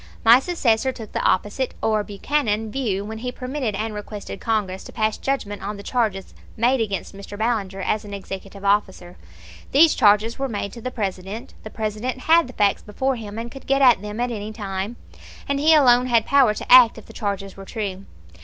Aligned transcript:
My 0.25 0.39
successor 0.39 0.91
took 0.91 1.11
the 1.11 1.21
opposite, 1.21 1.75
or 1.79 2.03
Buchanan, 2.03 2.71
view 2.71 3.05
when 3.05 3.19
he 3.19 3.31
permitted 3.31 3.75
and 3.75 3.93
requested 3.93 4.39
Congress 4.41 4.83
to 4.85 4.91
pass 4.91 5.15
judgment 5.15 5.61
on 5.61 5.77
the 5.77 5.83
charges 5.83 6.33
made 6.57 6.81
against 6.81 7.13
Mr. 7.15 7.37
Ballinger 7.37 7.81
as 7.81 8.03
an 8.03 8.11
executive 8.11 8.65
officer. 8.65 9.15
These 9.73 9.93
charges 9.93 10.39
were 10.39 10.49
made 10.49 10.73
to 10.73 10.81
the 10.81 10.89
President; 10.89 11.53
the 11.61 11.69
President 11.69 12.21
had 12.21 12.47
the 12.47 12.53
facts 12.53 12.81
before 12.81 13.15
him 13.15 13.37
and 13.37 13.51
could 13.51 13.67
get 13.67 13.83
at 13.83 14.01
them 14.01 14.19
at 14.19 14.31
any 14.31 14.51
time, 14.51 14.95
and 15.47 15.59
he 15.59 15.75
alone 15.75 16.07
had 16.07 16.25
power 16.25 16.55
to 16.55 16.71
act 16.71 16.97
if 16.97 17.05
the 17.05 17.13
charges 17.13 17.55
were 17.55 17.65
true. 17.65 18.05